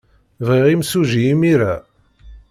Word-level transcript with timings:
Bɣiɣ 0.45 0.67
imsujji 0.69 1.21
imir-a! 1.33 1.75